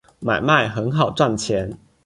[0.19, 1.77] 买卖很好赚钱